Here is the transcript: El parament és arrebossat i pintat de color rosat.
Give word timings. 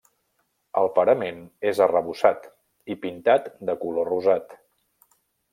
El 0.79 0.87
parament 0.95 1.43
és 1.73 1.83
arrebossat 1.87 2.49
i 2.95 2.97
pintat 3.07 3.49
de 3.71 3.79
color 3.85 4.11
rosat. 4.15 4.61